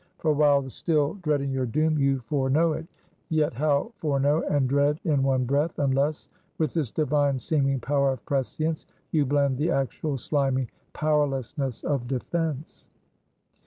[0.17, 2.87] For while still dreading your doom, you foreknow it.
[3.29, 6.27] Yet how foreknow and dread in one breath, unless
[6.57, 12.89] with this divine seeming power of prescience, you blend the actual slimy powerlessness of defense?